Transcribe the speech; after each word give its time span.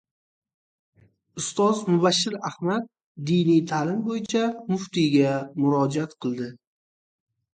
Ustoz 1.41 1.81
Mubashshir 1.89 2.37
Ahmad 2.49 2.87
diniy 3.29 3.61
ta’lim 3.73 3.99
bo‘yicha 4.07 4.41
muftiyga 4.71 5.35
murojaat 5.61 6.17
qildi 6.25 6.49